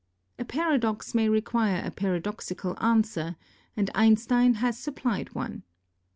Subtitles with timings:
[0.39, 3.35] A paradox may require a paradoxical answer,
[3.77, 5.61] and Einstein has supplied one.